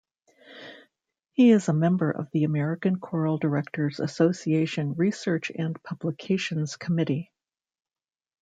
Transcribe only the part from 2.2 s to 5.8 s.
the American Choral Directors Association Research and